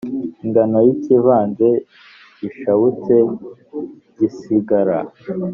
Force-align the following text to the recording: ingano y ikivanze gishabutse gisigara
ingano 0.45 0.77
y 0.85 0.89
ikivanze 0.95 1.67
gishabutse 2.39 3.15
gisigara 4.17 4.97